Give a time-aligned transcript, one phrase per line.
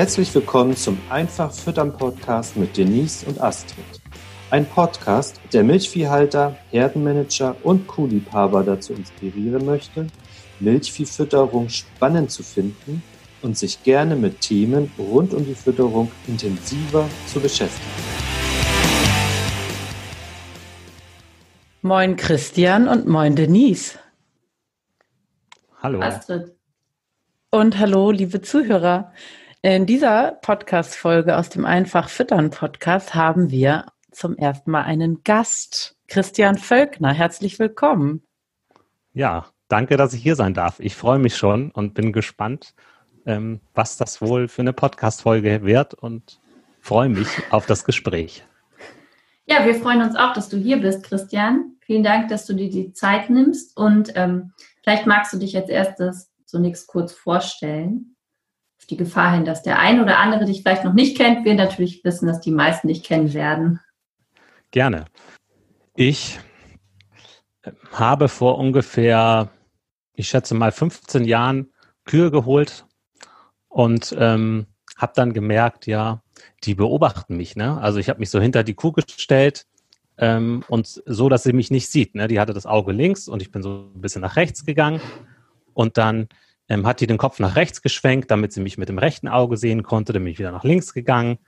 [0.00, 3.84] Herzlich willkommen zum Einfach Füttern Podcast mit Denise und Astrid.
[4.48, 10.06] Ein Podcast, der Milchviehhalter, Herdenmanager und Kuhliebhaber dazu inspirieren möchte,
[10.58, 13.02] Milchviehfütterung spannend zu finden
[13.42, 17.90] und sich gerne mit Themen rund um die Fütterung intensiver zu beschäftigen.
[21.82, 23.98] Moin Christian und moin Denise.
[25.82, 26.00] Hallo.
[26.00, 26.54] Astrid.
[27.50, 29.12] Und hallo, liebe Zuhörer.
[29.62, 35.98] In dieser Podcast-Folge aus dem Einfach Füttern Podcast haben wir zum ersten Mal einen Gast,
[36.08, 37.12] Christian Völkner.
[37.12, 38.22] Herzlich willkommen.
[39.12, 40.80] Ja, danke, dass ich hier sein darf.
[40.80, 42.72] Ich freue mich schon und bin gespannt,
[43.26, 46.40] ähm, was das wohl für eine Podcast-Folge wird und
[46.80, 48.42] freue mich auf das Gespräch.
[49.44, 51.76] Ja, wir freuen uns auch, dass du hier bist, Christian.
[51.82, 55.68] Vielen Dank, dass du dir die Zeit nimmst und ähm, vielleicht magst du dich als
[55.68, 58.16] erstes zunächst kurz vorstellen.
[58.80, 61.44] Auf die Gefahr hin, dass der ein oder andere dich vielleicht noch nicht kennt.
[61.44, 63.78] Wir natürlich wissen, dass die meisten dich kennen werden.
[64.70, 65.04] Gerne.
[65.94, 66.40] Ich
[67.92, 69.50] habe vor ungefähr,
[70.14, 71.70] ich schätze mal 15 Jahren
[72.06, 72.86] Kühe geholt
[73.68, 76.22] und ähm, habe dann gemerkt, ja,
[76.64, 77.56] die beobachten mich.
[77.56, 77.78] Ne?
[77.80, 79.66] Also ich habe mich so hinter die Kuh gestellt
[80.16, 82.14] ähm, und so, dass sie mich nicht sieht.
[82.14, 82.28] Ne?
[82.28, 85.02] Die hatte das Auge links und ich bin so ein bisschen nach rechts gegangen
[85.74, 86.28] und dann
[86.70, 89.58] ähm, hat die den Kopf nach rechts geschwenkt, damit sie mich mit dem rechten Auge
[89.58, 90.14] sehen konnte.
[90.14, 91.38] Dann bin ich wieder nach links gegangen.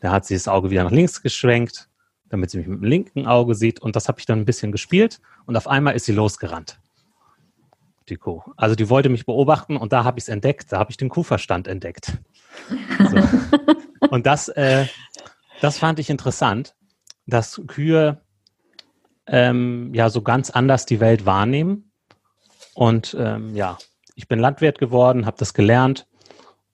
[0.00, 1.88] Da hat sie das Auge wieder nach links geschwenkt,
[2.30, 3.80] damit sie mich mit dem linken Auge sieht.
[3.80, 6.80] Und das habe ich dann ein bisschen gespielt und auf einmal ist sie losgerannt
[8.08, 8.42] die Kuh.
[8.56, 11.08] Also die wollte mich beobachten und da habe ich es entdeckt, da habe ich den
[11.08, 12.18] Kuhverstand entdeckt.
[13.10, 13.16] So.
[14.10, 14.86] und das, äh,
[15.60, 16.74] das fand ich interessant,
[17.26, 18.20] dass Kühe
[19.26, 21.90] ähm, ja so ganz anders die Welt wahrnehmen.
[22.74, 23.78] Und ähm, ja,
[24.16, 26.08] ich bin Landwirt geworden, habe das gelernt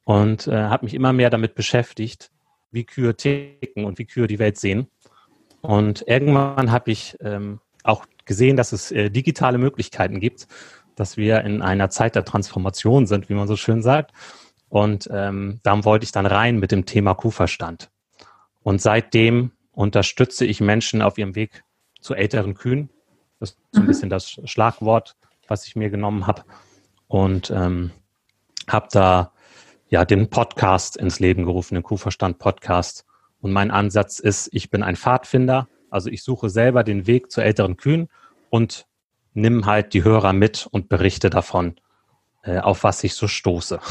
[0.05, 2.31] und äh, habe mich immer mehr damit beschäftigt,
[2.71, 4.87] wie Kühe ticken und wie Kühe die Welt sehen.
[5.61, 10.47] Und irgendwann habe ich ähm, auch gesehen, dass es äh, digitale Möglichkeiten gibt,
[10.95, 14.13] dass wir in einer Zeit der Transformation sind, wie man so schön sagt.
[14.69, 17.91] Und ähm, da wollte ich dann rein mit dem Thema Kuhverstand.
[18.63, 21.65] Und seitdem unterstütze ich Menschen auf ihrem Weg
[22.01, 22.89] zu älteren Kühen.
[23.41, 23.89] Das ist so ein mhm.
[23.89, 25.17] bisschen das Schlagwort,
[25.49, 26.45] was ich mir genommen habe.
[27.13, 27.91] Und ähm,
[28.67, 29.33] habe da
[29.91, 33.05] ja den Podcast ins Leben gerufen, den Kuhverstand Podcast.
[33.43, 35.69] Und mein Ansatz ist, ich bin ein Pfadfinder.
[35.91, 38.09] Also ich suche selber den Weg zu älteren Kühen
[38.49, 38.87] und
[39.35, 41.79] nimm halt die Hörer mit und berichte davon,
[42.45, 43.79] äh, auf was ich so stoße.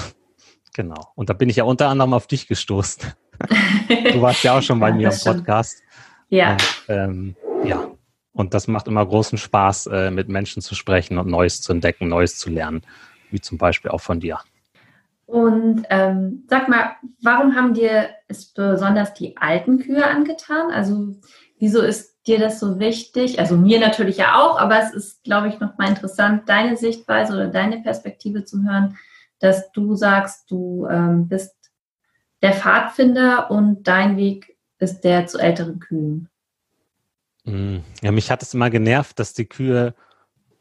[0.73, 1.11] Genau.
[1.15, 3.03] Und da bin ich ja unter anderem auf dich gestoßen.
[4.13, 5.83] du warst ja auch schon bei ja, mir im Podcast.
[6.29, 6.53] Ja.
[6.53, 7.91] Und, ähm, ja.
[8.31, 12.07] Und das macht immer großen Spaß, äh, mit Menschen zu sprechen und Neues zu entdecken,
[12.07, 12.83] Neues zu lernen,
[13.31, 14.39] wie zum Beispiel auch von dir.
[15.25, 20.71] Und ähm, sag mal, warum haben dir es besonders die alten Kühe angetan?
[20.71, 21.15] Also
[21.57, 23.39] wieso ist dir das so wichtig?
[23.39, 27.33] Also mir natürlich ja auch, aber es ist, glaube ich, noch mal interessant, deine Sichtweise
[27.33, 28.97] oder deine Perspektive zu hören,
[29.39, 31.55] dass du sagst, du ähm, bist
[32.41, 36.27] der Pfadfinder und dein Weg ist der zu älteren Kühen.
[37.43, 39.95] Mm, ja, mich hat es immer genervt, dass die Kühe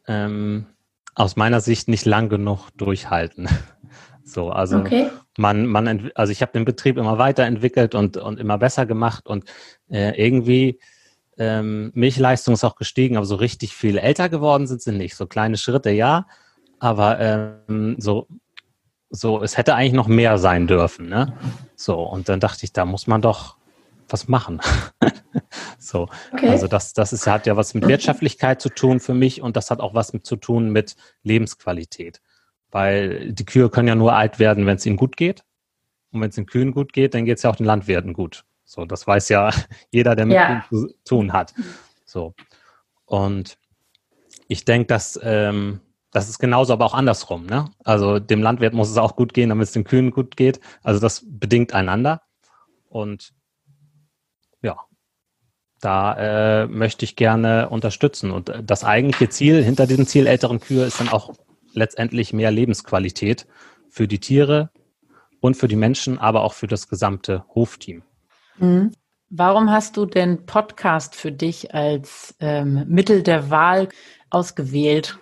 [0.07, 0.67] ähm,
[1.15, 3.47] aus meiner Sicht nicht lang genug durchhalten.
[4.23, 5.09] So, also okay.
[5.37, 9.43] man, man, also ich habe den Betrieb immer weiterentwickelt und, und immer besser gemacht und
[9.89, 10.79] äh, irgendwie
[11.37, 15.15] ähm, Milchleistung ist auch gestiegen, aber so richtig viel älter geworden sind sie nicht.
[15.15, 16.27] So kleine Schritte, ja,
[16.79, 18.27] aber ähm, so,
[19.09, 21.09] so, es hätte eigentlich noch mehr sein dürfen.
[21.09, 21.33] Ne?
[21.75, 23.57] So, und dann dachte ich, da muss man doch
[24.07, 24.61] was machen.
[25.81, 26.49] so, okay.
[26.49, 29.71] also das, das ist, hat ja was mit Wirtschaftlichkeit zu tun für mich und das
[29.71, 32.21] hat auch was mit, zu tun mit Lebensqualität.
[32.69, 35.43] Weil die Kühe können ja nur alt werden, wenn es ihnen gut geht.
[36.11, 38.45] Und wenn es den Kühen gut geht, dann geht es ja auch den Landwirten gut.
[38.63, 39.51] So, das weiß ja
[39.91, 40.63] jeder, der mit ja.
[40.69, 41.53] zu tun hat.
[42.05, 42.33] So.
[43.05, 43.57] Und
[44.47, 47.45] ich denke, dass ähm, das ist genauso, aber auch andersrum.
[47.45, 47.65] Ne?
[47.83, 50.59] Also dem Landwirt muss es auch gut gehen, damit es den Kühen gut geht.
[50.83, 52.21] Also das bedingt einander.
[52.89, 53.33] Und
[55.81, 58.31] da äh, möchte ich gerne unterstützen.
[58.31, 61.33] Und das eigentliche Ziel hinter diesem Ziel älteren Kühe ist dann auch
[61.73, 63.47] letztendlich mehr Lebensqualität
[63.89, 64.69] für die Tiere
[65.39, 68.03] und für die Menschen, aber auch für das gesamte Hofteam.
[68.57, 68.91] Mhm.
[69.29, 73.87] Warum hast du den Podcast für dich als ähm, Mittel der Wahl
[74.29, 75.17] ausgewählt?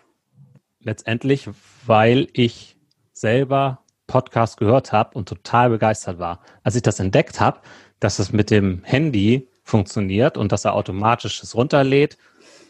[0.82, 1.48] Letztendlich,
[1.86, 2.76] weil ich
[3.14, 6.42] selber Podcast gehört habe und total begeistert war.
[6.64, 7.60] Als ich das entdeckt habe,
[8.00, 12.18] dass es mit dem Handy funktioniert und dass er automatisch es runterlädt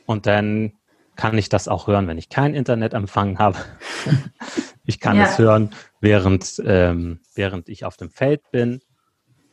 [0.06, 0.74] und dann
[1.16, 3.57] kann ich das auch hören, wenn ich kein Internetempfang habe.
[4.86, 5.25] ich kann ja.
[5.25, 8.81] es hören, während, ähm, während ich auf dem Feld bin.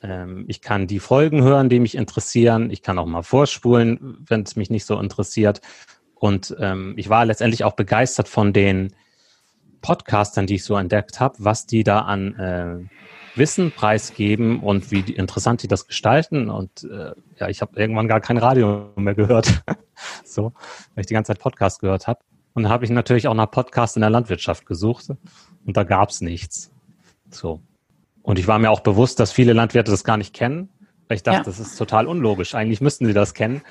[0.00, 2.70] Ähm, ich kann die Folgen hören, die mich interessieren.
[2.70, 5.60] Ich kann auch mal vorspulen, wenn es mich nicht so interessiert.
[6.14, 8.94] Und ähm, ich war letztendlich auch begeistert von den
[9.80, 12.96] Podcastern, die ich so entdeckt habe, was die da an äh,
[13.36, 16.50] Wissen preisgeben und wie die, interessant die das gestalten.
[16.50, 19.62] Und äh, ja, ich habe irgendwann gar kein Radio mehr gehört,
[20.24, 20.52] so,
[20.94, 22.20] weil ich die ganze Zeit Podcast gehört habe.
[22.54, 26.08] Und da habe ich natürlich auch nach Podcast in der Landwirtschaft gesucht und da gab
[26.08, 26.70] es nichts.
[27.30, 27.60] So.
[28.22, 30.70] Und ich war mir auch bewusst, dass viele Landwirte das gar nicht kennen,
[31.06, 31.44] weil ich dachte, ja.
[31.44, 32.54] das ist total unlogisch.
[32.54, 33.62] Eigentlich müssten sie das kennen.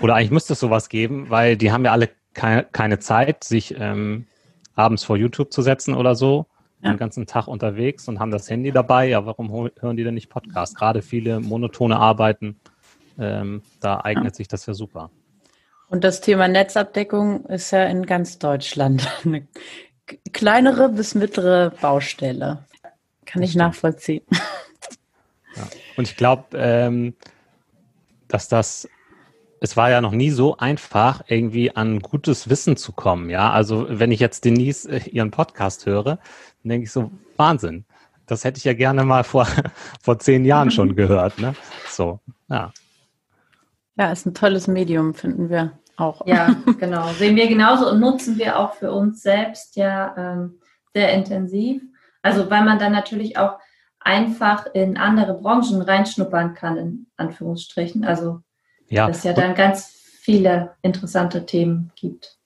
[0.00, 3.74] Oder eigentlich müsste es sowas geben, weil die haben ja alle keine, keine Zeit, sich
[3.78, 4.26] ähm,
[4.74, 6.46] abends vor YouTube zu setzen oder so
[6.82, 6.90] ja.
[6.90, 9.08] den ganzen Tag unterwegs und haben das Handy dabei.
[9.08, 10.76] Ja, warum hören die denn nicht Podcast?
[10.76, 12.60] Gerade viele monotone Arbeiten,
[13.18, 14.34] ähm, da eignet ja.
[14.34, 15.10] sich das ja super.
[15.88, 19.46] Und das Thema Netzabdeckung ist ja in ganz Deutschland eine
[20.32, 22.64] kleinere bis mittlere Baustelle.
[23.26, 24.24] Kann ich nachvollziehen.
[25.56, 25.64] Ja.
[25.96, 27.14] Und ich glaube, ähm,
[28.28, 28.86] dass das
[29.60, 33.30] es war ja noch nie so einfach, irgendwie an gutes Wissen zu kommen.
[33.30, 36.18] Ja, also wenn ich jetzt Denise äh, ihren Podcast höre,
[36.68, 37.86] dann denke ich so, Wahnsinn.
[38.26, 39.46] Das hätte ich ja gerne mal vor,
[40.02, 41.38] vor zehn Jahren schon gehört.
[41.38, 41.54] Ne?
[41.88, 42.72] So, ja.
[43.96, 46.26] Ja, ist ein tolles Medium, finden wir auch.
[46.26, 47.08] Ja, genau.
[47.14, 50.58] Sehen wir genauso und nutzen wir auch für uns selbst ja ähm,
[50.92, 51.82] sehr intensiv.
[52.22, 53.58] Also weil man dann natürlich auch
[54.00, 58.04] einfach in andere Branchen reinschnuppern kann, in Anführungsstrichen.
[58.04, 58.40] Also
[58.88, 59.06] ja.
[59.06, 59.86] dass es ja dann ganz
[60.20, 62.36] viele interessante Themen gibt.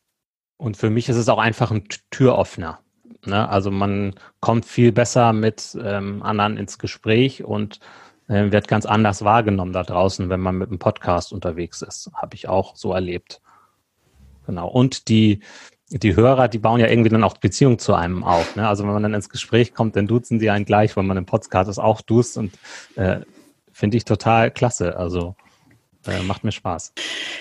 [0.56, 2.78] Und für mich ist es auch einfach ein Türöffner.
[3.24, 3.48] Ne?
[3.48, 7.80] Also man kommt viel besser mit ähm, anderen ins Gespräch und
[8.28, 12.10] äh, wird ganz anders wahrgenommen da draußen, wenn man mit einem Podcast unterwegs ist.
[12.14, 13.40] Habe ich auch so erlebt.
[14.46, 14.68] Genau.
[14.68, 15.40] Und die,
[15.90, 18.56] die Hörer, die bauen ja irgendwie dann auch Beziehung zu einem auf.
[18.56, 18.66] Ne?
[18.66, 21.26] Also wenn man dann ins Gespräch kommt, dann duzen die einen gleich, wenn man im
[21.26, 22.52] Podcast auch duzt und
[22.96, 23.20] äh,
[23.72, 24.96] finde ich total klasse.
[24.96, 25.36] Also
[26.06, 26.92] äh, macht mir Spaß.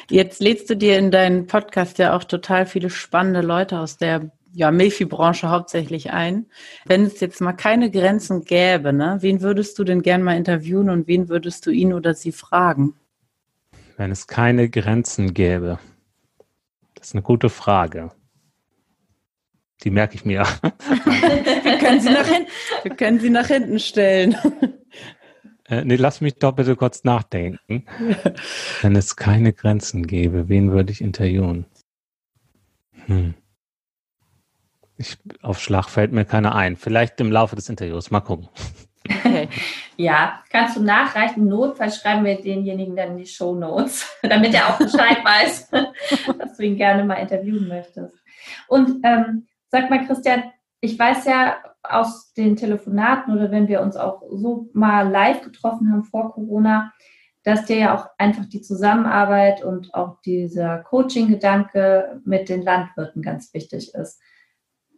[0.09, 4.31] Jetzt lädst du dir in deinen Podcast ja auch total viele spannende Leute aus der
[4.53, 6.47] ja, Milfi-Branche hauptsächlich ein.
[6.85, 10.89] Wenn es jetzt mal keine Grenzen gäbe, ne, wen würdest du denn gern mal interviewen
[10.89, 12.95] und wen würdest du ihn oder sie fragen?
[13.97, 15.79] Wenn es keine Grenzen gäbe.
[16.95, 18.11] Das ist eine gute Frage.
[19.83, 20.43] Die merke ich mir.
[20.61, 22.51] wir, können sie nach hinten,
[22.83, 24.37] wir können sie nach hinten stellen.
[25.67, 27.85] Äh, nee, lass mich doch bitte kurz nachdenken.
[28.81, 31.65] Wenn es keine Grenzen gäbe, wen würde ich interviewen?
[33.05, 33.33] Hm.
[35.01, 36.77] Ich, auf Schlag fällt mir keiner ein.
[36.77, 38.11] Vielleicht im Laufe des Interviews.
[38.11, 38.49] Mal gucken.
[39.97, 41.47] ja, kannst du nachreichen.
[41.47, 45.71] Notfalls schreiben wir denjenigen dann in die Show Notes, damit er auch Bescheid weiß,
[46.37, 48.15] dass du ihn gerne mal interviewen möchtest.
[48.67, 50.43] Und ähm, sag mal, Christian,
[50.81, 55.91] ich weiß ja aus den Telefonaten oder wenn wir uns auch so mal live getroffen
[55.91, 56.93] haben vor Corona,
[57.43, 63.51] dass dir ja auch einfach die Zusammenarbeit und auch dieser Coaching-Gedanke mit den Landwirten ganz
[63.55, 64.21] wichtig ist.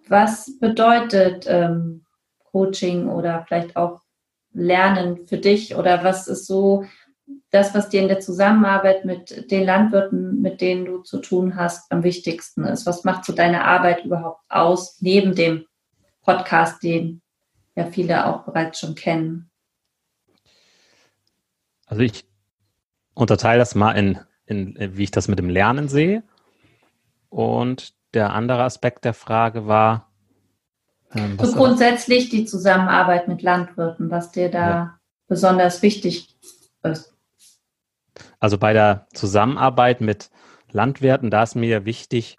[0.07, 2.05] Was bedeutet ähm,
[2.51, 4.01] Coaching oder vielleicht auch
[4.51, 6.85] Lernen für dich oder was ist so
[7.49, 11.91] das, was dir in der Zusammenarbeit mit den Landwirten, mit denen du zu tun hast,
[11.91, 12.85] am wichtigsten ist?
[12.85, 15.65] Was macht so deine Arbeit überhaupt aus, neben dem
[16.21, 17.21] Podcast, den
[17.75, 19.51] ja viele auch bereits schon kennen?
[21.85, 22.25] Also ich
[23.13, 26.23] unterteile das mal in, in, wie ich das mit dem Lernen sehe.
[27.29, 30.09] Und der andere Aspekt der Frage war.
[31.15, 34.99] Ähm, so grundsätzlich die Zusammenarbeit mit Landwirten, was dir da ja.
[35.27, 36.35] besonders wichtig
[36.83, 37.13] ist.
[38.39, 40.29] Also bei der Zusammenarbeit mit
[40.71, 42.35] Landwirten, da ist mir wichtig,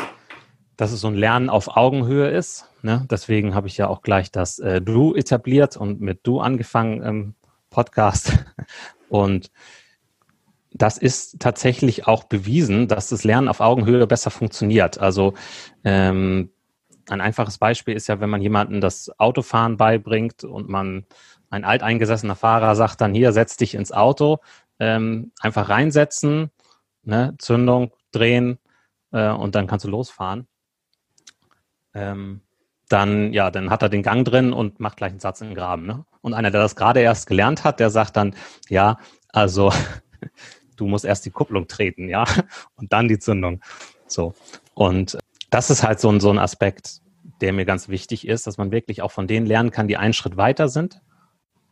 [0.76, 2.68] dass es so ein Lernen auf Augenhöhe ist.
[2.82, 3.06] Ne?
[3.10, 7.34] Deswegen habe ich ja auch gleich das äh, Du etabliert und mit Du angefangen im
[7.70, 8.32] Podcast.
[9.08, 9.50] Und
[10.74, 14.98] das ist tatsächlich auch bewiesen, dass das Lernen auf Augenhöhe besser funktioniert.
[14.98, 15.34] Also
[15.84, 16.50] ähm,
[17.08, 21.06] ein einfaches Beispiel ist ja, wenn man jemandem das Autofahren beibringt und man
[21.50, 24.38] ein alteingesessener Fahrer sagt dann hier, setz dich ins Auto,
[24.78, 26.50] ähm, einfach reinsetzen,
[27.02, 28.58] ne, Zündung, drehen
[29.12, 30.48] äh, und dann kannst du losfahren
[31.94, 32.40] ähm,
[32.88, 35.56] dann, ja, dann hat er den Gang drin und macht gleich einen Satz in den
[35.56, 35.86] Graben.
[35.86, 36.04] Ne?
[36.20, 38.34] Und einer, der das gerade erst gelernt hat, der sagt dann,
[38.68, 38.98] ja,
[39.32, 39.72] also
[40.76, 42.24] du musst erst die Kupplung treten, ja,
[42.76, 43.60] und dann die Zündung.
[44.06, 44.34] So.
[44.74, 45.18] Und
[45.50, 47.00] das ist halt so ein, so ein Aspekt,
[47.40, 50.12] der mir ganz wichtig ist, dass man wirklich auch von denen lernen kann, die einen
[50.12, 51.00] Schritt weiter sind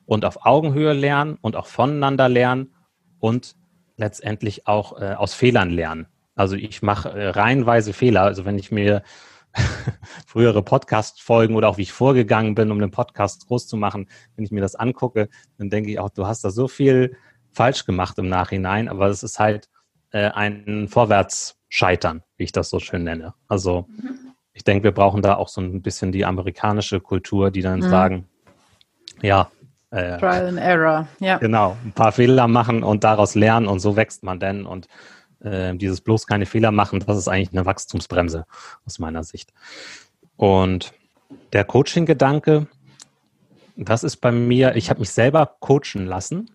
[0.06, 2.74] und auf Augenhöhe lernen und auch voneinander lernen
[3.18, 3.54] und
[3.96, 6.06] letztendlich auch äh, aus Fehlern lernen.
[6.34, 8.22] Also ich mache äh, reihenweise Fehler.
[8.22, 9.02] Also wenn ich mir
[10.26, 14.44] frühere Podcast-Folgen oder auch wie ich vorgegangen bin, um den Podcast groß zu machen, wenn
[14.44, 15.28] ich mir das angucke,
[15.58, 17.16] dann denke ich auch, du hast da so viel
[17.52, 19.68] falsch gemacht im Nachhinein, aber es ist halt
[20.10, 23.34] äh, ein Vorwärtsscheitern, wie ich das so schön nenne.
[23.48, 24.34] Also mhm.
[24.52, 27.88] ich denke, wir brauchen da auch so ein bisschen die amerikanische Kultur, die dann mhm.
[27.88, 28.28] sagen,
[29.20, 29.50] ja,
[29.90, 31.38] äh, Trial and Error, ja.
[31.38, 34.88] Genau, ein paar Fehler machen und daraus lernen und so wächst man denn und
[35.40, 38.46] äh, dieses bloß keine Fehler machen, das ist eigentlich eine Wachstumsbremse
[38.86, 39.52] aus meiner Sicht.
[40.36, 40.92] Und
[41.52, 42.66] der Coaching-Gedanke,
[43.76, 46.50] das ist bei mir, ich habe mich selber coachen lassen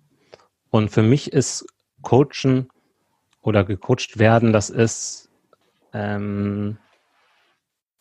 [0.69, 1.65] und für mich ist
[2.01, 2.69] Coachen
[3.41, 5.29] oder gecoacht werden, das ist
[5.93, 6.77] ähm,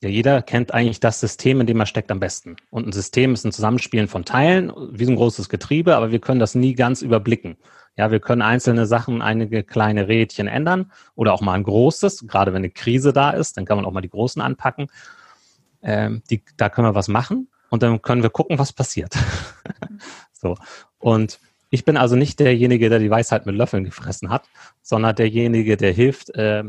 [0.03, 2.57] ja, jeder kennt eigentlich das System, in dem er steckt, am besten.
[2.71, 6.21] Und ein System ist ein Zusammenspielen von Teilen, wie so ein großes Getriebe, aber wir
[6.21, 7.57] können das nie ganz überblicken.
[7.97, 12.53] Ja, wir können einzelne Sachen, einige kleine Rädchen ändern oder auch mal ein großes, gerade
[12.53, 14.89] wenn eine Krise da ist, dann kann man auch mal die großen anpacken.
[15.83, 19.15] Ähm, die, da können wir was machen und dann können wir gucken, was passiert.
[20.33, 20.57] so.
[20.99, 24.49] Und ich bin also nicht derjenige, der die Weisheit mit Löffeln gefressen hat,
[24.83, 26.65] sondern derjenige, der hilft, äh,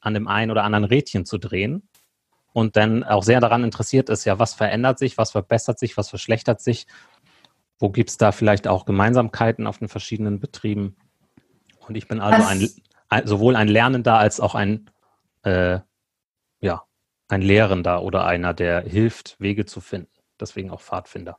[0.00, 1.88] an dem einen oder anderen Rädchen zu drehen
[2.52, 6.10] und dann auch sehr daran interessiert ist, ja, was verändert sich, was verbessert sich, was
[6.10, 6.86] verschlechtert sich,
[7.78, 10.96] wo gibt es da vielleicht auch Gemeinsamkeiten auf den verschiedenen Betrieben.
[11.86, 12.68] Und ich bin also ein,
[13.08, 14.90] ein, sowohl ein Lernender als auch ein,
[15.44, 15.80] äh,
[16.60, 16.84] ja,
[17.28, 20.10] ein Lehrender oder einer, der hilft, Wege zu finden.
[20.38, 21.36] Deswegen auch Pfadfinder.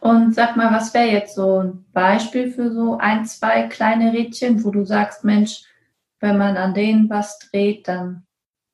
[0.00, 4.64] Und sag mal, was wäre jetzt so ein Beispiel für so ein, zwei kleine Rädchen,
[4.64, 5.62] wo du sagst, Mensch,
[6.20, 8.24] wenn man an denen was dreht, dann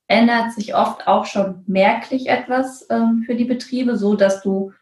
[0.06, 4.72] ändert sich oft auch schon merklich etwas ähm, für die Betriebe, so dass du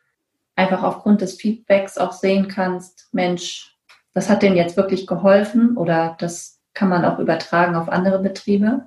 [0.56, 3.76] einfach aufgrund des Feedbacks auch sehen kannst, Mensch,
[4.14, 8.86] das hat denen jetzt wirklich geholfen oder das kann man auch übertragen auf andere Betriebe?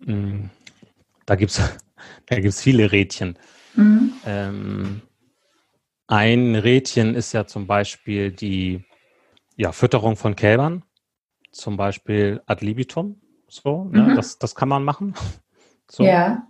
[0.00, 0.46] Mm,
[1.24, 1.60] da gibt es
[2.26, 3.38] da gibt's viele Rädchen.
[3.74, 4.12] Mhm.
[4.26, 5.02] Ähm,
[6.06, 8.84] ein Rädchen ist ja zum Beispiel die
[9.56, 10.84] ja, Fütterung von Kälbern,
[11.50, 13.20] zum Beispiel ad libitum.
[13.48, 14.02] So, ne?
[14.02, 14.16] mhm.
[14.16, 15.14] das, das kann man machen.
[15.88, 16.02] So.
[16.02, 16.48] Ja.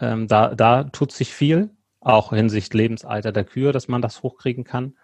[0.00, 1.70] Ähm, da, da tut sich viel,
[2.00, 4.96] auch hinsichtlich Lebensalter der Kühe, dass man das hochkriegen kann.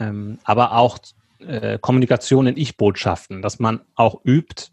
[0.00, 0.96] Ähm, aber auch
[1.40, 4.68] äh, Kommunikation in Ich-Botschaften, dass man auch übt,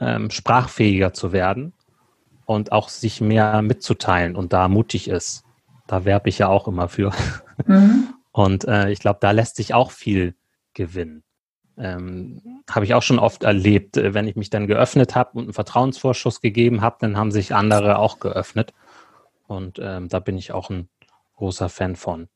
[0.00, 1.74] ähm, sprachfähiger zu werden
[2.46, 5.44] und auch sich mehr mitzuteilen und da mutig ist.
[5.86, 7.12] Da werbe ich ja auch immer für.
[7.64, 8.14] Mhm.
[8.32, 10.34] Und äh, ich glaube, da lässt sich auch viel
[10.74, 11.22] gewinnen.
[11.78, 15.44] Ähm, habe ich auch schon oft erlebt, äh, wenn ich mich dann geöffnet habe und
[15.44, 18.72] einen Vertrauensvorschuss gegeben habe, dann haben sich andere auch geöffnet.
[19.46, 20.88] Und ähm, da bin ich auch ein
[21.36, 22.28] großer Fan von.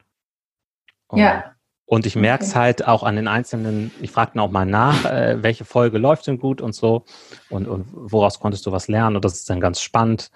[1.08, 1.54] Und, ja.
[1.86, 2.58] Und ich merke es okay.
[2.60, 6.26] halt auch an den einzelnen, ich frage dann auch mal nach, äh, welche Folge läuft
[6.28, 7.04] denn gut und so
[7.48, 10.30] und, und woraus konntest du was lernen und das ist dann ganz spannend,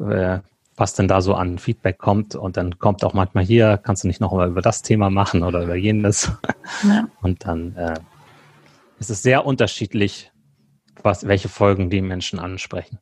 [0.00, 0.40] äh,
[0.80, 4.08] was denn da so an Feedback kommt und dann kommt auch manchmal hier, kannst du
[4.08, 6.32] nicht noch mal über das Thema machen oder über jenes
[6.82, 7.06] ja.
[7.22, 7.94] und dann äh,
[8.98, 10.30] es ist sehr unterschiedlich,
[11.02, 12.98] was, welche Folgen die Menschen ansprechen.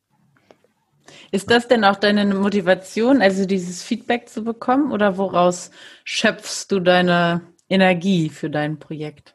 [1.30, 5.70] Ist das denn auch deine Motivation, also dieses Feedback zu bekommen oder woraus
[6.04, 9.34] schöpfst du deine Energie für dein Projekt?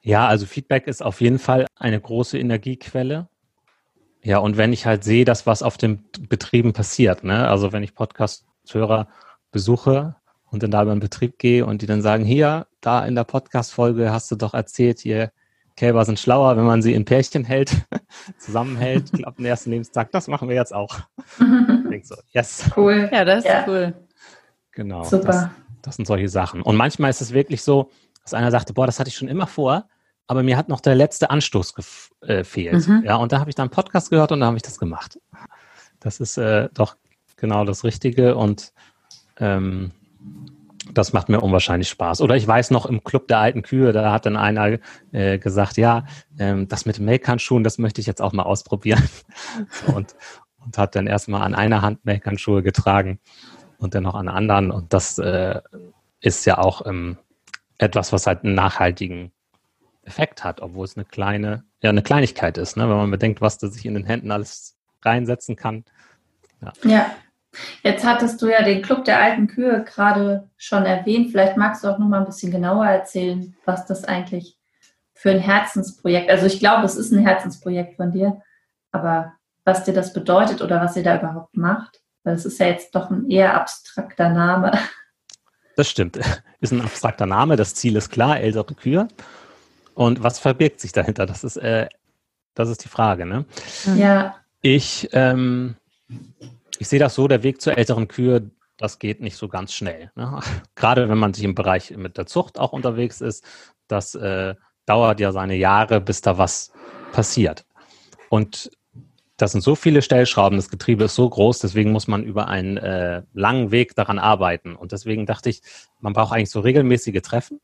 [0.00, 3.28] Ja, also Feedback ist auf jeden Fall eine große Energiequelle.
[4.28, 7.48] Ja, und wenn ich halt sehe, dass was auf den Betrieben passiert, ne?
[7.48, 9.08] also wenn ich Podcast-Hörer
[9.52, 10.16] besuche
[10.50, 13.24] und dann da über den Betrieb gehe und die dann sagen, hier, da in der
[13.24, 15.32] Podcast-Folge hast du doch erzählt, ihr
[15.76, 17.74] Kälber sind schlauer, wenn man sie in Pärchen hält,
[18.38, 20.12] zusammenhält, ab dem ersten Lebenstag.
[20.12, 20.98] Das machen wir jetzt auch.
[21.90, 22.70] Denk so, yes.
[22.76, 23.08] Cool.
[23.10, 23.64] Ja, das ist ja.
[23.66, 23.94] cool.
[24.72, 25.04] Genau.
[25.04, 25.24] Super.
[25.24, 25.48] Das,
[25.80, 26.60] das, sind solche Sachen.
[26.60, 27.90] Und manchmal ist es wirklich so,
[28.24, 29.88] dass einer sagte, boah, das hatte ich schon immer vor,
[30.28, 32.86] aber mir hat noch der letzte Anstoß gefehlt.
[32.86, 33.02] Äh, mhm.
[33.04, 35.18] Ja, und da habe ich dann einen Podcast gehört und da habe ich das gemacht.
[36.00, 36.96] Das ist äh, doch
[37.36, 38.72] genau das Richtige und
[39.38, 39.92] ähm,
[40.92, 42.20] das macht mir unwahrscheinlich Spaß.
[42.20, 44.78] Oder ich weiß noch im Club der alten Kühe, da hat dann einer
[45.12, 46.04] äh, gesagt, ja,
[46.38, 49.08] ähm, das mit Melkhandschuhen, das möchte ich jetzt auch mal ausprobieren.
[49.94, 50.14] und,
[50.64, 53.18] und hat dann erstmal an einer Hand Melkhandschuhe getragen
[53.78, 54.70] und dann noch an der anderen.
[54.70, 55.60] Und das äh,
[56.20, 57.16] ist ja auch ähm,
[57.78, 59.32] etwas, was halt einen nachhaltigen
[60.08, 62.88] Effekt hat, obwohl es eine kleine, ja, eine Kleinigkeit ist, ne?
[62.88, 65.84] wenn man bedenkt, was da sich in den Händen alles reinsetzen kann.
[66.60, 66.72] Ja.
[66.82, 67.10] ja.
[67.82, 71.30] Jetzt hattest du ja den Club der alten Kühe gerade schon erwähnt.
[71.30, 74.58] Vielleicht magst du auch noch mal ein bisschen genauer erzählen, was das eigentlich
[75.14, 78.40] für ein Herzensprojekt, also ich glaube, es ist ein Herzensprojekt von dir,
[78.92, 79.32] aber
[79.64, 82.94] was dir das bedeutet oder was ihr da überhaupt macht, weil es ist ja jetzt
[82.94, 84.78] doch ein eher abstrakter Name.
[85.74, 86.20] Das stimmt,
[86.60, 87.56] ist ein abstrakter Name.
[87.56, 89.08] Das Ziel ist klar, ältere Kühe.
[89.98, 91.26] Und was verbirgt sich dahinter?
[91.26, 91.88] Das ist, äh,
[92.54, 93.46] das ist die Frage, ne?
[93.96, 94.36] Ja.
[94.62, 95.74] Ich, ähm,
[96.78, 100.12] ich sehe das so, der Weg zur älteren Kühe, das geht nicht so ganz schnell.
[100.14, 100.38] Ne?
[100.76, 103.44] Gerade wenn man sich im Bereich mit der Zucht auch unterwegs ist,
[103.88, 104.54] das äh,
[104.86, 106.70] dauert ja seine Jahre, bis da was
[107.10, 107.66] passiert.
[108.28, 108.70] Und
[109.36, 112.76] das sind so viele Stellschrauben, das Getriebe ist so groß, deswegen muss man über einen
[112.76, 114.76] äh, langen Weg daran arbeiten.
[114.76, 115.60] Und deswegen dachte ich,
[115.98, 117.60] man braucht eigentlich so regelmäßige Treffen,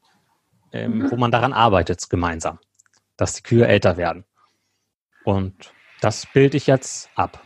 [0.74, 1.10] ähm, mhm.
[1.10, 2.58] wo man daran arbeitet gemeinsam,
[3.16, 4.24] dass die Kühe älter werden.
[5.24, 7.42] Und das bilde ich jetzt ab.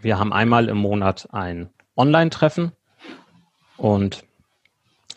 [0.00, 2.72] Wir haben einmal im Monat ein Online-Treffen
[3.76, 4.24] und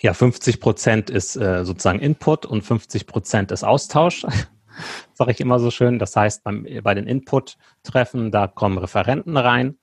[0.01, 4.25] ja, 50 Prozent ist äh, sozusagen Input und 50 Prozent ist Austausch,
[5.13, 5.99] sage ich immer so schön.
[5.99, 9.77] Das heißt, beim, bei den Input-Treffen, da kommen Referenten rein.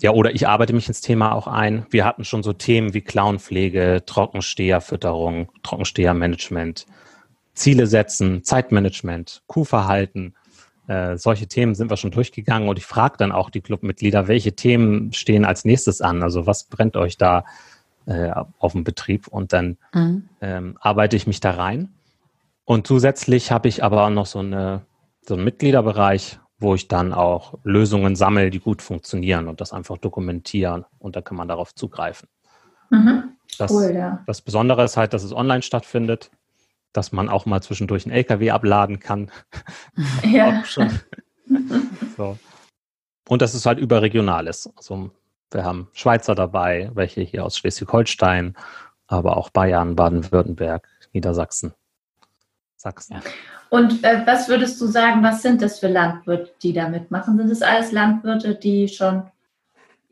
[0.00, 1.84] Ja, oder ich arbeite mich ins Thema auch ein.
[1.90, 6.86] Wir hatten schon so Themen wie Clownpflege, Trockensteherfütterung, Trockenstehermanagement,
[7.54, 10.36] Ziele setzen, Zeitmanagement, Kuhverhalten.
[10.86, 14.52] Äh, solche Themen sind wir schon durchgegangen und ich frage dann auch die Clubmitglieder, welche
[14.52, 16.22] Themen stehen als nächstes an?
[16.22, 17.44] Also was brennt euch da
[18.06, 19.26] äh, auf dem Betrieb?
[19.26, 20.28] Und dann mhm.
[20.40, 21.92] ähm, arbeite ich mich da rein.
[22.64, 24.82] Und zusätzlich habe ich aber auch noch so, eine,
[25.26, 29.98] so einen Mitgliederbereich, wo ich dann auch Lösungen sammle, die gut funktionieren und das einfach
[29.98, 32.28] dokumentieren und da kann man darauf zugreifen.
[32.90, 33.36] Mhm.
[33.58, 34.22] Das, cool, ja.
[34.26, 36.30] das Besondere ist halt, dass es online stattfindet
[36.92, 39.30] dass man auch mal zwischendurch einen LKW abladen kann.
[40.24, 40.62] Ja.
[42.16, 42.38] so.
[43.28, 44.70] Und dass es halt überregional ist.
[44.76, 45.10] Also
[45.50, 48.56] wir haben Schweizer dabei, welche hier aus Schleswig-Holstein,
[49.06, 51.72] aber auch Bayern, Baden-Württemberg, Niedersachsen,
[52.76, 53.14] Sachsen.
[53.16, 53.22] Ja.
[53.70, 57.36] Und äh, was würdest du sagen, was sind das für Landwirte, die da mitmachen?
[57.36, 59.24] Sind das alles Landwirte, die schon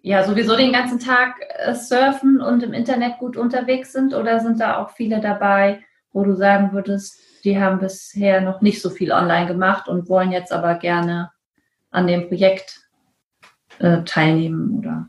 [0.03, 4.15] ja sowieso den ganzen Tag äh, surfen und im Internet gut unterwegs sind?
[4.15, 5.83] Oder sind da auch viele dabei,
[6.13, 10.33] wo du sagen würdest, die haben bisher noch nicht so viel online gemacht und wollen
[10.33, 11.31] jetzt aber gerne
[11.91, 12.81] an dem Projekt
[13.79, 15.09] äh, teilnehmen oder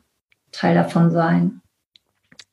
[0.52, 1.62] Teil davon sein?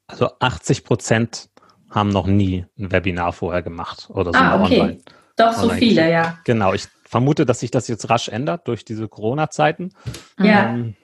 [0.07, 1.51] Also 80 Prozent
[1.91, 4.81] haben noch nie ein Webinar vorher gemacht oder so ah, okay.
[4.81, 5.01] online.
[5.37, 6.39] Doch so viele, ja.
[6.45, 9.93] Genau, ich vermute, dass sich das jetzt rasch ändert durch diese Corona-Zeiten.
[10.39, 10.71] Ja.
[10.71, 10.97] Ähm,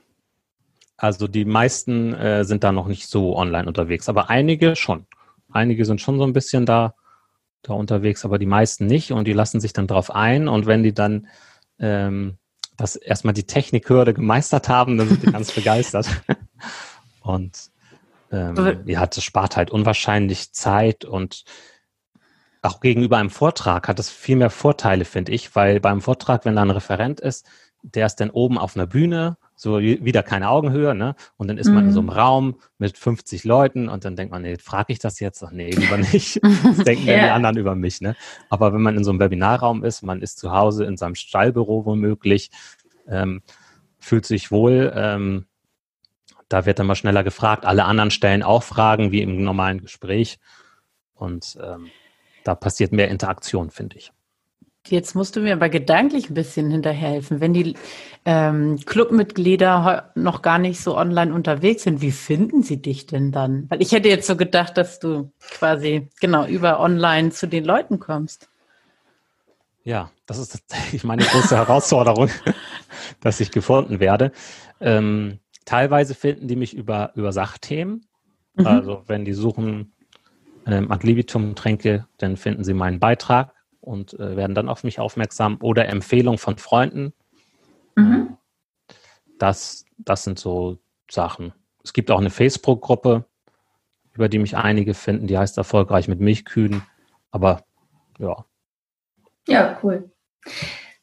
[0.96, 5.06] also die meisten äh, sind da noch nicht so online unterwegs, aber einige schon.
[5.50, 6.94] Einige sind schon so ein bisschen da
[7.62, 10.82] da unterwegs, aber die meisten nicht und die lassen sich dann drauf ein und wenn
[10.82, 11.28] die dann
[11.78, 12.38] ähm,
[12.76, 16.08] das erstmal die Technikhürde gemeistert haben, dann sind die ganz begeistert.
[17.20, 17.70] Und
[18.32, 21.44] ähm, ja, das spart halt unwahrscheinlich Zeit und
[22.62, 26.56] auch gegenüber einem Vortrag hat es viel mehr Vorteile, finde ich, weil beim Vortrag, wenn
[26.56, 27.46] da ein Referent ist,
[27.82, 31.14] der ist dann oben auf einer Bühne so wieder keine Augenhöhe, ne?
[31.36, 32.14] Und dann ist man in so einem mhm.
[32.14, 35.42] Raum mit 50 Leuten und dann denkt man, nee, frage ich das jetzt?
[35.42, 36.40] Ach, nee, lieber nicht.
[36.64, 37.24] Das denken ja.
[37.24, 38.16] die anderen über mich, ne?
[38.48, 41.84] Aber wenn man in so einem Webinarraum ist, man ist zu Hause in seinem Stallbüro
[41.84, 42.50] womöglich,
[43.06, 43.42] ähm,
[43.98, 45.46] fühlt sich wohl, ähm,
[46.48, 47.66] da wird dann mal schneller gefragt.
[47.66, 50.38] Alle anderen stellen auch Fragen wie im normalen Gespräch
[51.14, 51.90] und ähm,
[52.44, 54.12] da passiert mehr Interaktion, finde ich.
[54.86, 57.40] Jetzt musst du mir aber gedanklich ein bisschen hinterhelfen.
[57.40, 57.74] Wenn die
[58.24, 63.66] ähm, Clubmitglieder noch gar nicht so online unterwegs sind, wie finden sie dich denn dann?
[63.68, 68.00] Weil ich hätte jetzt so gedacht, dass du quasi genau über online zu den Leuten
[68.00, 68.48] kommst.
[69.84, 72.30] Ja, das ist tatsächlich meine große Herausforderung,
[73.20, 74.32] dass ich gefunden werde.
[74.80, 78.06] Ähm, teilweise finden die mich über, über Sachthemen.
[78.54, 78.66] Mhm.
[78.66, 79.92] Also wenn die suchen
[80.72, 84.98] ähm, Ad libitum Tränke, dann finden sie meinen Beitrag und äh, werden dann auf mich
[84.98, 87.12] aufmerksam oder Empfehlung von Freunden.
[87.96, 88.36] Mhm.
[89.38, 90.78] Das, das sind so
[91.10, 91.52] Sachen.
[91.82, 93.24] Es gibt auch eine Facebook-Gruppe,
[94.12, 96.82] über die mich einige finden, die heißt erfolgreich mit Milchkühen.
[97.30, 97.64] Aber
[98.18, 98.44] ja.
[99.48, 100.10] Ja, cool.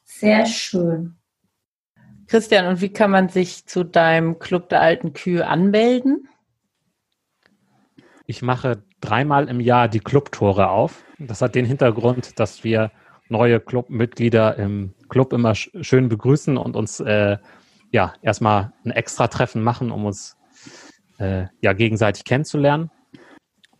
[0.03, 1.17] Sehr schön.
[2.27, 6.27] Christian, und wie kann man sich zu deinem Club der alten Kühe anmelden?
[8.29, 11.05] Ich mache dreimal im Jahr die Clubtore auf.
[11.17, 12.91] Das hat den Hintergrund, dass wir
[13.29, 17.37] neue Clubmitglieder im Club immer schön begrüßen und uns äh,
[17.91, 20.35] ja erstmal ein extra Treffen machen, um uns
[21.19, 22.91] äh, ja gegenseitig kennenzulernen.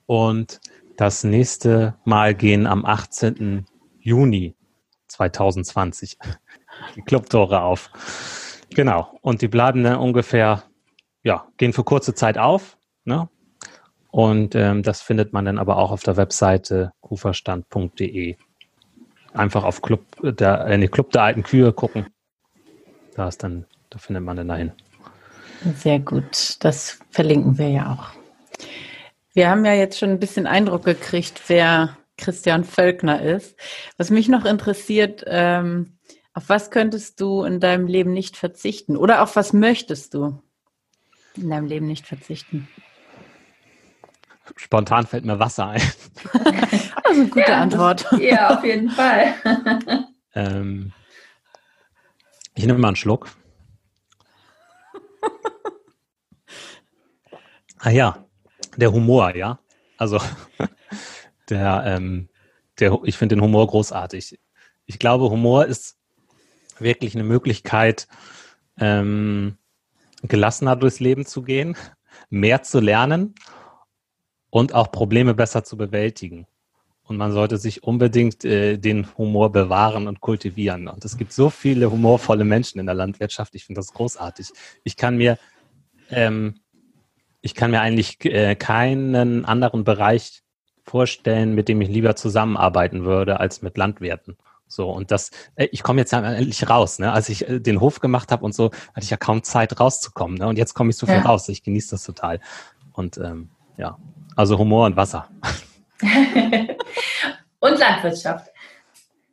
[0.06, 0.62] Und
[0.96, 3.66] das nächste Mal gehen am 18.
[4.00, 4.56] Juni
[5.10, 6.18] 2020
[6.96, 7.92] die Clubtore auf.
[8.74, 9.18] Genau.
[9.22, 10.64] Und die bleiben dann ungefähr,
[11.24, 12.78] ja, gehen für kurze Zeit auf.
[13.04, 13.28] Ne?
[14.18, 18.36] Und ähm, das findet man dann aber auch auf der Webseite kuferstand.de.
[19.36, 22.08] Einfach auf Club der, in die Club der alten Kühe gucken.
[23.14, 24.72] Da ist dann, da findet man dann dahin.
[25.76, 26.56] Sehr gut.
[26.62, 28.66] Das verlinken wir ja auch.
[29.36, 33.56] Wir haben ja jetzt schon ein bisschen Eindruck gekriegt, wer Christian Völkner ist.
[33.98, 36.00] Was mich noch interessiert, ähm,
[36.34, 38.98] Auf was könntest du in deinem Leben nicht verzichten?
[38.98, 40.42] Oder auf was möchtest du
[41.36, 42.68] in deinem Leben nicht verzichten?
[44.56, 45.82] Spontan fällt mir Wasser ein.
[47.04, 48.06] Also gute Ja, Antwort.
[48.20, 49.34] Ja, auf jeden Fall.
[50.36, 50.92] Ähm,
[52.54, 53.30] ich nehme mal einen Schluck.
[57.80, 58.26] Ah ja,
[58.76, 59.60] der Humor, ja.
[59.98, 60.20] Also
[61.50, 62.30] der, ähm,
[62.80, 64.40] der, ich finde den Humor großartig.
[64.86, 65.98] Ich glaube, Humor ist
[66.78, 68.08] wirklich eine Möglichkeit,
[68.80, 69.58] ähm,
[70.22, 71.76] gelassener durchs Leben zu gehen,
[72.30, 73.34] mehr zu lernen
[74.50, 76.48] und auch Probleme besser zu bewältigen.
[77.04, 80.90] Und man sollte sich unbedingt äh, den Humor bewahren und kultivieren.
[80.90, 83.56] Und es gibt so viele humorvolle Menschen in der Landwirtschaft.
[83.56, 84.50] Ich finde das großartig.
[84.84, 85.38] Ich kann mir,
[86.10, 86.56] ähm,
[87.42, 90.44] ich kann mir eigentlich äh, keinen anderen Bereich
[90.84, 94.38] vorstellen, mit dem ich lieber zusammenarbeiten würde, als mit Landwirten.
[94.68, 97.14] So, und das, äh, ich komme jetzt ja endlich raus, ne?
[97.14, 100.38] Als ich äh, den Hof gemacht habe und so, hatte ich ja kaum Zeit rauszukommen.
[100.38, 100.48] Ne?
[100.48, 101.22] Und jetzt komme ich so viel Ja.
[101.22, 101.48] raus.
[101.48, 102.42] Ich genieße das total.
[102.92, 103.98] Und ähm, ja,
[104.36, 105.30] also Humor und Wasser.
[107.60, 108.50] Und Landwirtschaft.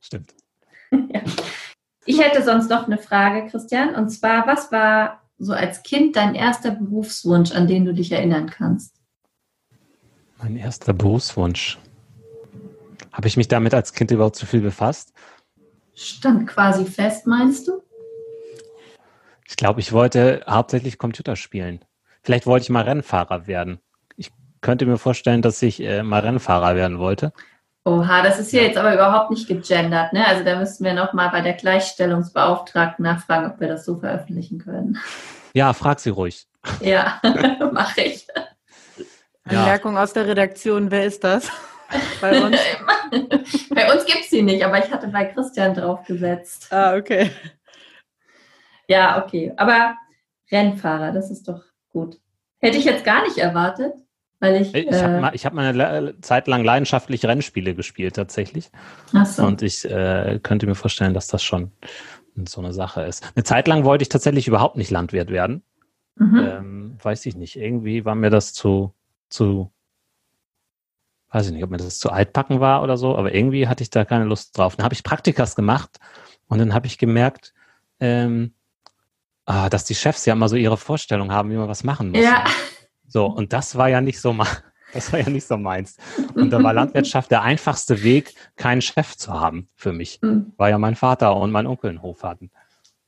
[0.00, 0.34] Stimmt.
[2.06, 3.94] Ich hätte sonst noch eine Frage, Christian.
[3.94, 8.50] Und zwar, was war so als Kind dein erster Berufswunsch, an den du dich erinnern
[8.50, 9.00] kannst?
[10.36, 11.78] Mein erster Berufswunsch.
[13.10, 15.14] Habe ich mich damit als Kind überhaupt zu viel befasst?
[15.94, 17.80] Stand quasi fest, meinst du?
[19.48, 21.82] Ich glaube, ich wollte hauptsächlich Computer spielen.
[22.22, 23.78] Vielleicht wollte ich mal Rennfahrer werden.
[24.64, 27.34] Ich könnte mir vorstellen, dass ich äh, mal Rennfahrer werden wollte.
[27.84, 30.26] Oha, das ist hier jetzt aber überhaupt nicht gegendert, ne?
[30.26, 34.96] Also da müssten wir nochmal bei der Gleichstellungsbeauftragten nachfragen, ob wir das so veröffentlichen können.
[35.52, 36.46] Ja, frag sie ruhig.
[36.80, 37.20] Ja,
[37.72, 38.26] mache ich.
[39.50, 39.64] Ja.
[39.64, 41.50] Anmerkung aus der Redaktion, wer ist das?
[42.22, 42.56] Bei uns?
[43.68, 46.72] bei uns gibt es sie nicht, aber ich hatte bei Christian draufgesetzt.
[46.72, 47.30] ah, okay.
[48.88, 49.52] Ja, okay.
[49.58, 49.94] Aber
[50.50, 52.18] Rennfahrer, das ist doch gut.
[52.60, 53.92] Hätte ich jetzt gar nicht erwartet,
[54.44, 54.74] weil ich.
[54.74, 58.70] Ich äh, habe mal, ich hab mal eine Le- Zeit lang leidenschaftlich Rennspiele gespielt, tatsächlich.
[59.14, 59.44] ach so.
[59.44, 61.72] Und ich äh, könnte mir vorstellen, dass das schon
[62.46, 63.24] so eine Sache ist.
[63.34, 65.62] Eine Zeit lang wollte ich tatsächlich überhaupt nicht Landwirt werden.
[66.16, 66.38] Mhm.
[66.38, 67.56] Ähm, weiß ich nicht.
[67.56, 68.92] Irgendwie war mir das zu,
[69.28, 69.72] zu,
[71.30, 73.90] weiß ich nicht, ob mir das zu altbacken war oder so, aber irgendwie hatte ich
[73.90, 74.76] da keine Lust drauf.
[74.76, 75.98] Dann habe ich Praktikas gemacht
[76.48, 77.54] und dann habe ich gemerkt,
[78.00, 78.52] ähm,
[79.44, 82.20] ah, dass die Chefs ja immer so ihre Vorstellung haben, wie man was machen muss.
[82.22, 82.44] ja.
[83.14, 84.48] So, und das war ja nicht so mal.
[84.92, 85.96] Das war ja nicht so meins.
[86.36, 90.70] Und da war Landwirtschaft der einfachste Weg, keinen Chef zu haben für mich, Hm, weil
[90.70, 92.52] ja mein Vater und mein Onkel einen Hof hatten.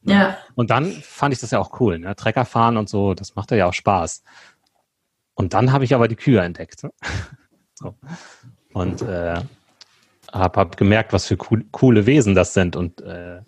[0.03, 0.37] ja.
[0.57, 2.17] Und dann fand ich das ja auch cool, ne?
[2.17, 4.25] Trecker fahren und so, das macht ja auch Spaß.
[5.35, 6.81] Und dann habe ich aber die Kühe entdeckt.
[7.75, 7.95] so.
[8.73, 9.41] Und äh,
[10.33, 13.43] habe hab gemerkt, was für cool, coole Wesen das sind und äh,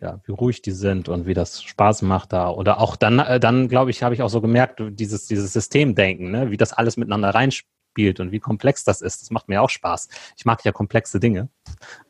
[0.00, 2.50] ja, wie ruhig die sind und wie das Spaß macht da.
[2.50, 6.30] Oder auch dann, äh, dann glaube ich, habe ich auch so gemerkt, dieses, dieses Systemdenken,
[6.30, 6.50] ne?
[6.50, 9.22] wie das alles miteinander reinspielt und wie komplex das ist.
[9.22, 10.08] Das macht mir auch Spaß.
[10.36, 11.48] Ich mag ja komplexe Dinge,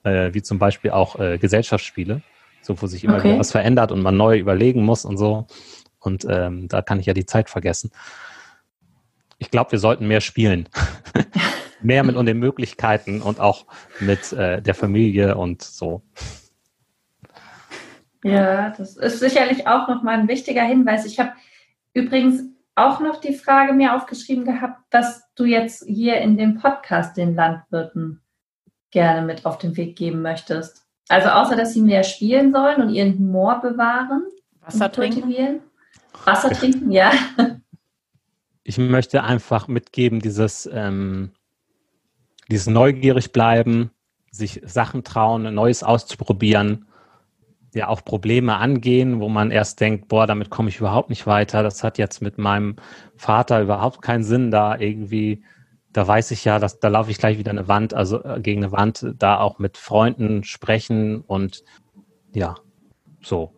[0.03, 2.22] äh, wie zum Beispiel auch äh, Gesellschaftsspiele,
[2.61, 3.29] so wo sich immer Okay.
[3.29, 5.46] wieder was verändert und man neu überlegen muss und so.
[6.01, 7.90] Und ähm, da kann ich ja die Zeit vergessen.
[9.38, 10.68] Ich glaube, wir sollten mehr spielen.
[11.83, 13.66] mehr mit den Möglichkeiten und auch
[14.01, 16.03] mit äh, der Familie und so.
[18.24, 21.05] Ja, das ist sicherlich auch nochmal ein wichtiger Hinweis.
[21.07, 21.33] Ich habe
[21.94, 27.16] übrigens auch noch die Frage mir aufgeschrieben gehabt, was du jetzt hier in dem Podcast
[27.16, 28.20] den Landwirten
[28.90, 30.87] gerne mit auf den Weg geben möchtest.
[31.09, 34.24] Also außer, dass sie mehr spielen sollen und ihren Humor bewahren.
[34.61, 35.61] Wasser trinken?
[36.24, 37.12] Wasser trinken, ja.
[38.64, 41.31] ich möchte einfach mitgeben, dieses, ähm,
[42.50, 43.90] dieses neugierig bleiben,
[44.33, 46.86] sich Sachen trauen, Neues auszuprobieren,
[47.77, 51.62] ja auch Probleme angehen, wo man erst denkt, boah, damit komme ich überhaupt nicht weiter.
[51.62, 52.77] Das hat jetzt mit meinem
[53.17, 55.43] Vater überhaupt keinen Sinn, da irgendwie,
[55.93, 58.65] da weiß ich ja, dass da laufe ich gleich wieder eine Wand, also äh, gegen
[58.65, 61.62] eine Wand, da auch mit Freunden sprechen und
[62.35, 62.55] ja,
[63.23, 63.53] so.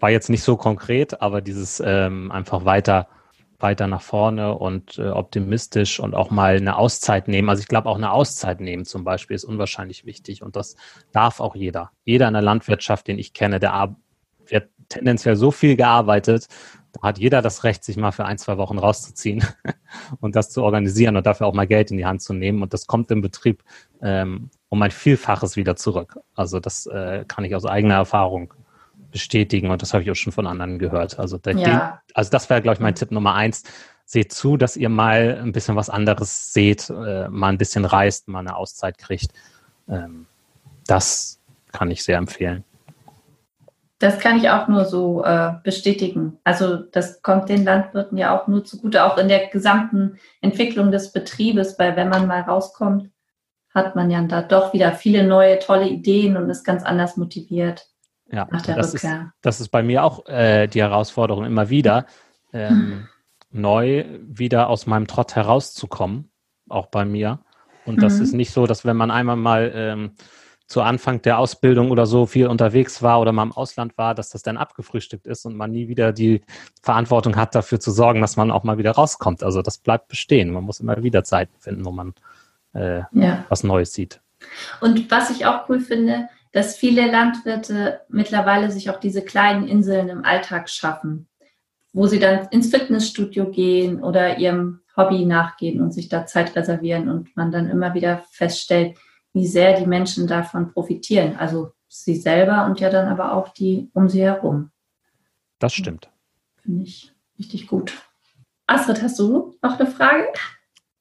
[0.00, 3.08] War jetzt nicht so konkret, aber dieses ähm, einfach weiter
[3.64, 7.48] weiter nach vorne und äh, optimistisch und auch mal eine Auszeit nehmen.
[7.48, 10.76] Also ich glaube, auch eine Auszeit nehmen zum Beispiel ist unwahrscheinlich wichtig und das
[11.12, 11.90] darf auch jeder.
[12.04, 13.96] Jeder in der Landwirtschaft, den ich kenne, der
[14.46, 16.46] wird tendenziell so viel gearbeitet,
[16.92, 19.44] da hat jeder das Recht, sich mal für ein, zwei Wochen rauszuziehen
[20.20, 22.62] und das zu organisieren und dafür auch mal Geld in die Hand zu nehmen.
[22.62, 23.64] Und das kommt im Betrieb
[24.02, 26.18] ähm, um ein Vielfaches wieder zurück.
[26.34, 28.52] Also das äh, kann ich aus eigener Erfahrung
[29.14, 31.20] bestätigen und das habe ich auch schon von anderen gehört.
[31.20, 32.00] Also, Ja.
[32.14, 33.62] also das wäre, glaube ich, mein Tipp Nummer eins.
[34.04, 38.26] Seht zu, dass ihr mal ein bisschen was anderes seht, äh, mal ein bisschen reist,
[38.26, 39.32] mal eine Auszeit kriegt.
[39.88, 40.26] Ähm,
[40.86, 41.40] das
[41.72, 42.64] kann ich sehr empfehlen.
[44.00, 46.38] Das kann ich auch nur so äh, bestätigen.
[46.42, 51.12] Also das kommt den Landwirten ja auch nur zugute, auch in der gesamten Entwicklung des
[51.12, 53.10] Betriebes, weil wenn man mal rauskommt,
[53.72, 57.93] hat man ja da doch wieder viele neue, tolle Ideen und ist ganz anders motiviert
[58.30, 58.94] ja, das.
[58.94, 59.06] Ist,
[59.42, 62.06] das ist bei mir auch äh, die Herausforderung immer wieder,
[62.52, 63.08] ähm,
[63.50, 66.30] neu wieder aus meinem Trott herauszukommen,
[66.68, 67.40] auch bei mir.
[67.84, 68.22] Und das mhm.
[68.22, 70.12] ist nicht so, dass wenn man einmal mal ähm,
[70.66, 74.30] zu Anfang der Ausbildung oder so viel unterwegs war oder mal im Ausland war, dass
[74.30, 76.42] das dann abgefrühstückt ist und man nie wieder die
[76.82, 79.42] Verantwortung hat, dafür zu sorgen, dass man auch mal wieder rauskommt.
[79.42, 80.50] Also das bleibt bestehen.
[80.50, 82.14] Man muss immer wieder Zeiten finden, wo man
[82.74, 83.44] äh, ja.
[83.48, 84.20] was Neues sieht.
[84.80, 90.08] Und was ich auch cool finde, dass viele Landwirte mittlerweile sich auch diese kleinen Inseln
[90.08, 91.26] im Alltag schaffen,
[91.92, 97.08] wo sie dann ins Fitnessstudio gehen oder ihrem Hobby nachgehen und sich da Zeit reservieren
[97.08, 98.96] und man dann immer wieder feststellt,
[99.32, 101.36] wie sehr die Menschen davon profitieren.
[101.36, 104.70] Also sie selber und ja dann aber auch die um sie herum.
[105.58, 106.08] Das stimmt.
[106.62, 108.00] Finde ich richtig gut.
[108.68, 110.28] Astrid, hast du noch eine Frage?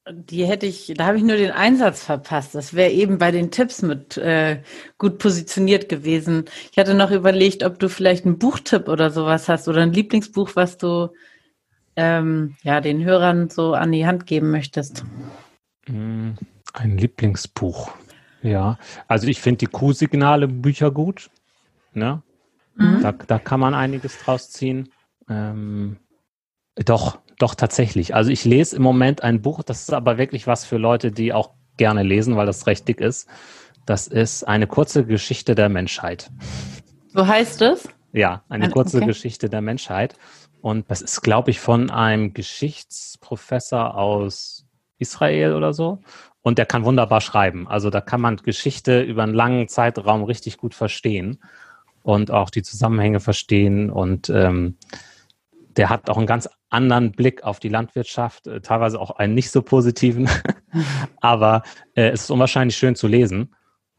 [0.09, 2.55] Die hätte ich, da habe ich nur den Einsatz verpasst.
[2.55, 4.61] Das wäre eben bei den Tipps mit äh,
[4.97, 6.45] gut positioniert gewesen.
[6.71, 10.51] Ich hatte noch überlegt, ob du vielleicht einen Buchtipp oder sowas hast oder ein Lieblingsbuch,
[10.55, 11.09] was du
[11.95, 15.05] ähm, ja den Hörern so an die Hand geben möchtest.
[15.87, 16.31] Mm,
[16.73, 17.91] ein Lieblingsbuch.
[18.41, 21.29] Ja, also ich finde die Q-Signale Bücher gut.
[21.93, 22.21] Ne?
[22.75, 23.01] Mhm.
[23.01, 24.91] Da, da kann man einiges draus ziehen.
[25.29, 25.97] Ähm,
[26.75, 28.15] doch, doch tatsächlich.
[28.15, 31.33] Also ich lese im Moment ein Buch, das ist aber wirklich was für Leute, die
[31.33, 33.27] auch gerne lesen, weil das recht dick ist.
[33.85, 36.31] Das ist eine kurze Geschichte der Menschheit.
[37.13, 37.89] So heißt es?
[38.13, 39.07] Ja, eine kurze okay.
[39.07, 40.15] Geschichte der Menschheit.
[40.61, 44.65] Und das ist, glaube ich, von einem Geschichtsprofessor aus
[44.97, 45.99] Israel oder so.
[46.41, 47.67] Und der kann wunderbar schreiben.
[47.67, 51.39] Also da kann man Geschichte über einen langen Zeitraum richtig gut verstehen
[52.03, 53.89] und auch die Zusammenhänge verstehen.
[53.89, 54.77] Und ähm,
[55.75, 59.51] der hat auch einen ganz anderen Blick auf die Landwirtschaft, äh, teilweise auch einen nicht
[59.51, 60.29] so positiven.
[61.21, 61.63] Aber
[61.95, 63.55] äh, es ist unwahrscheinlich schön zu lesen.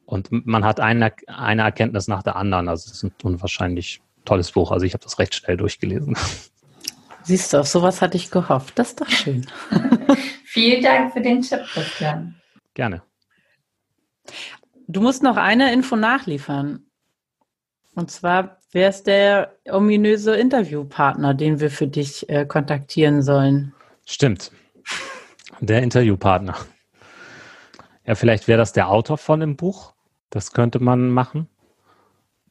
[0.06, 2.68] Und man hat eine, eine Erkenntnis nach der anderen.
[2.68, 4.70] Also es ist ein unwahrscheinlich tolles Buch.
[4.70, 6.16] Also ich habe das recht schnell durchgelesen.
[7.22, 8.78] Siehst du, auf sowas hatte ich gehofft.
[8.78, 9.46] Das ist doch schön.
[10.44, 12.34] Vielen Dank für den Tipp, Christian.
[12.74, 13.02] Gerne.
[14.86, 16.86] Du musst noch eine Info nachliefern.
[17.94, 23.72] Und zwar, wer ist der ominöse Interviewpartner, den wir für dich äh, kontaktieren sollen?
[24.04, 24.50] Stimmt.
[25.60, 26.56] Der Interviewpartner.
[28.06, 29.94] Ja, vielleicht wäre das der Autor von dem Buch.
[30.30, 31.48] Das könnte man machen.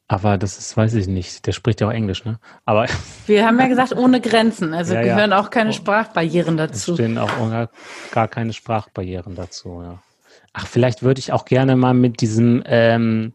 [0.08, 1.46] Aber das ist, weiß ich nicht.
[1.48, 2.40] Der spricht ja auch Englisch, ne?
[2.66, 2.86] Aber
[3.26, 4.74] wir haben ja gesagt, ohne Grenzen.
[4.74, 5.40] Also ja, gehören ja.
[5.40, 5.74] auch keine oh.
[5.74, 6.92] Sprachbarrieren dazu.
[6.92, 7.32] Es stehen auch
[8.12, 10.00] gar keine Sprachbarrieren dazu, ja.
[10.54, 13.34] Ach, vielleicht würde ich auch gerne mal mit diesem, ähm,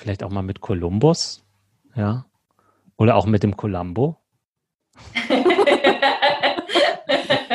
[0.00, 1.44] vielleicht auch mal mit Columbus,
[1.94, 2.24] ja.
[2.96, 4.16] Oder auch mit dem Columbo.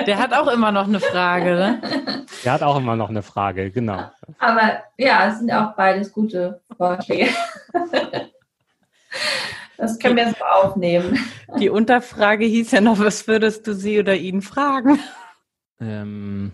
[0.07, 1.81] Der hat auch immer noch eine Frage, ne?
[2.43, 4.11] Der hat auch immer noch eine Frage, genau.
[4.37, 7.31] Aber ja, es sind auch beides gute Vorschläge.
[9.77, 11.17] Das können wir so aufnehmen.
[11.59, 14.99] Die Unterfrage hieß ja noch, was würdest du sie oder ihn fragen?
[15.81, 16.51] Ähm,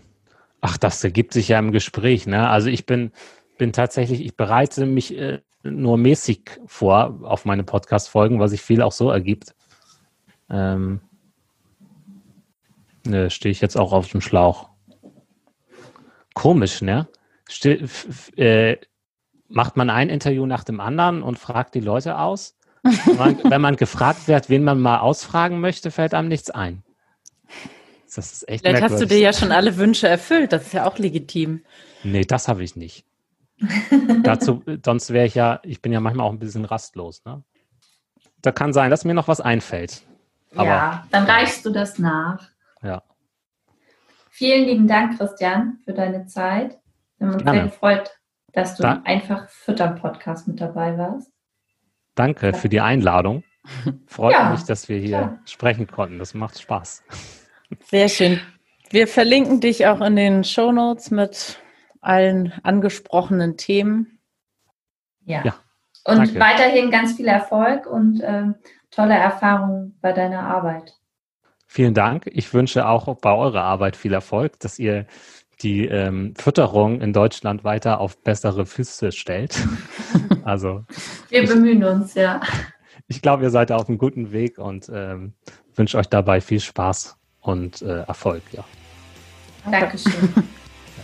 [0.62, 2.26] ach, das ergibt sich ja im Gespräch.
[2.26, 2.48] Ne?
[2.48, 3.12] Also ich bin,
[3.58, 8.82] bin tatsächlich, ich bereite mich äh, nur mäßig vor auf meine Podcast-Folgen, was sich viel
[8.82, 9.54] auch so ergibt.
[10.50, 11.00] Ähm,
[13.04, 14.68] ne, stehe ich jetzt auch auf dem Schlauch.
[16.34, 17.08] Komisch, ne?
[17.48, 17.88] Ste
[18.36, 18.78] äh,
[19.48, 22.56] macht man ein Interview nach dem anderen und fragt die Leute aus?
[22.82, 26.82] Wenn man, wenn man gefragt wird, wen man mal ausfragen möchte, fällt einem nichts ein.
[28.14, 30.86] Das ist echt Vielleicht hast du dir ja schon alle Wünsche erfüllt, das ist ja
[30.86, 31.64] auch legitim.
[32.02, 33.06] Nee, das habe ich nicht.
[34.22, 37.24] Dazu, sonst wäre ich ja, ich bin ja manchmal auch ein bisschen rastlos.
[37.24, 37.42] Ne?
[38.40, 40.02] Da kann sein, dass mir noch was einfällt.
[40.54, 42.48] Aber, ja, dann reichst du das nach.
[42.82, 43.02] Ja.
[44.30, 46.78] Vielen lieben Dank, Christian, für deine Zeit.
[47.18, 47.58] Wir haben uns Gerne.
[47.60, 48.10] sehr gefreut,
[48.52, 51.30] dass du da im Einfach Füttern Podcast mit dabei warst.
[52.14, 52.52] Danke ja.
[52.52, 53.44] für die Einladung.
[54.06, 55.38] Freut ja, mich, dass wir hier klar.
[55.44, 56.18] sprechen konnten.
[56.18, 57.04] Das macht Spaß.
[57.84, 58.40] Sehr schön.
[58.90, 61.61] Wir verlinken dich auch in den Show Notes mit
[62.02, 64.18] allen angesprochenen Themen.
[65.24, 65.42] Ja.
[65.44, 65.54] ja
[66.04, 66.40] und danke.
[66.40, 68.48] weiterhin ganz viel Erfolg und äh,
[68.90, 70.94] tolle Erfahrungen bei deiner Arbeit.
[71.66, 72.26] Vielen Dank.
[72.26, 75.06] Ich wünsche auch bei eurer Arbeit viel Erfolg, dass ihr
[75.62, 79.56] die ähm, Fütterung in Deutschland weiter auf bessere Füße stellt.
[80.44, 80.84] also
[81.28, 82.40] wir bemühen uns, ja.
[83.08, 85.34] Ich glaube, ihr seid auf einem guten Weg und ähm,
[85.74, 88.42] wünsche euch dabei viel Spaß und äh, Erfolg.
[88.52, 88.64] Ja.
[89.70, 90.32] Dankeschön.